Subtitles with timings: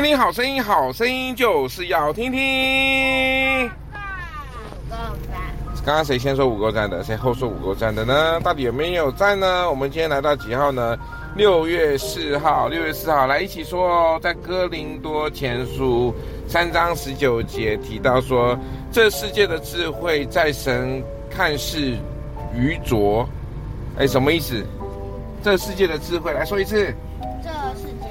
[0.00, 3.66] 听听好声音，好声音就是要听听。
[3.66, 3.68] 五
[4.88, 4.96] 够
[5.28, 5.38] 赞。
[5.84, 7.04] 刚刚谁先说五个赞的？
[7.04, 8.40] 谁后说五个赞的呢？
[8.40, 9.68] 到底有没有赞呢？
[9.68, 10.96] 我们今天来到几号呢？
[11.36, 12.66] 六月四号。
[12.66, 14.18] 六月四号，来一起说哦。
[14.22, 16.14] 在哥林多前书
[16.48, 18.58] 三章十九节提到说，
[18.90, 21.94] 这世界的智慧在神看似
[22.54, 23.28] 愚拙。
[23.98, 24.64] 哎，什么意思？
[25.42, 26.86] 这世界的智慧，来说一次。
[27.42, 28.08] 这世界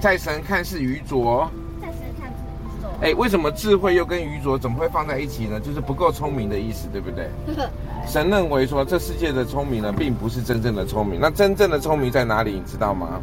[0.00, 2.90] 在神看是愚拙，在神看是愚拙。
[3.00, 5.60] 哎，为什么智慧又跟愚拙怎么会放在一起呢？
[5.60, 7.28] 就是不够聪明的意思，对不对？
[8.06, 11.18] 神认为说这世界的聪明呢，并不是真正的聪明。
[11.20, 12.52] 那真正的聪明在哪里？
[12.52, 13.20] 你知道吗？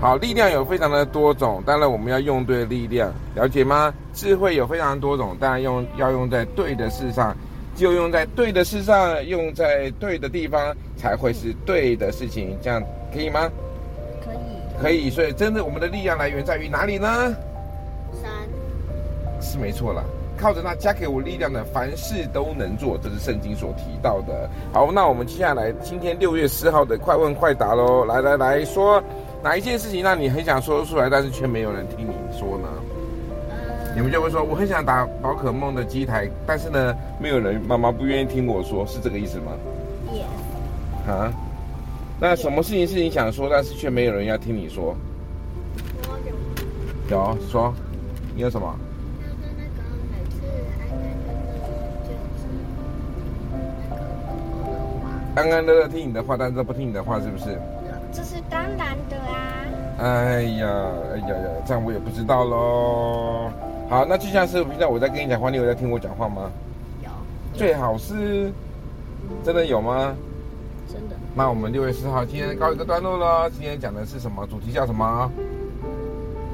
[0.00, 3.92] 好，力量有非常的多种，当然我们要用对力量，了解吗？
[4.12, 7.34] 智慧有非常多种，当然用要用在对的事上，
[7.74, 12.54] 就用在对的事上，用在对的地方，才会是对的事情。
[12.60, 12.82] 这样
[13.14, 13.50] 可以吗？
[14.80, 17.34] 可以，所以真的，我们的力量来源在于哪里呢？
[18.22, 18.30] 三
[19.40, 20.04] 是没错了。
[20.36, 24.50] 靠着那加给我力量的，凡事都能做，这是圣经所提到的。
[24.72, 28.04] 好，那我们接下来今天六月四号的快问快答喽。
[28.04, 29.00] 来来来说，
[29.44, 32.68] 哪一件事情让你很想说出来，但是却没有人听你说呢？
[33.94, 39.52] 你们就会说，我很想打宝可梦的机台，但是呢，没有人，妈妈不愿意听我说，是这个意思吗
[40.12, 41.08] ？Yes。
[41.08, 41.32] 啊？
[42.20, 44.96] 那什么事情是你想说，但是却没有人要听你说？
[47.10, 47.74] 有说，
[48.34, 48.74] 你有什么？
[55.36, 57.58] 安安乐乐听你的话，但是都不听你的话，是不是？
[58.12, 59.64] 这是当然的啊。
[59.98, 63.50] 哎呀，哎呀呀，这样我也不知道喽。
[63.90, 66.50] 好，那就像是平常我在跟你讲话，你有在听我讲话吗？
[67.02, 67.10] 有。
[67.52, 68.52] 最好是，
[69.44, 70.14] 真的有吗？
[71.34, 73.50] 那我们六月四号今天告一个段落了。
[73.50, 74.46] 今天讲的是什么？
[74.46, 75.30] 主题叫什么？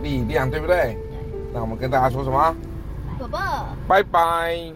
[0.02, 0.96] 力量，对不对？
[1.10, 1.20] 对。
[1.52, 2.54] 那我们跟大家说什么？
[3.18, 4.72] 宝宝，拜拜。